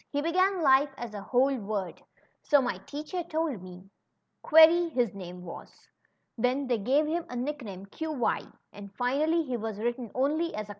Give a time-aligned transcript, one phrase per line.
[0.09, 2.01] He began life as a whole word,
[2.43, 3.89] so my teacher told me;^
[4.41, 5.69] Query,' his name was.
[6.39, 10.55] Then they gave him a nickname, ^Qy'; and finally he was written only?